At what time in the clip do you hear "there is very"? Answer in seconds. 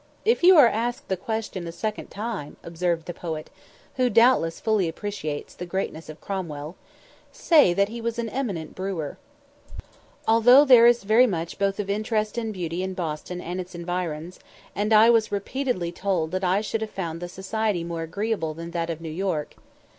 10.65-11.27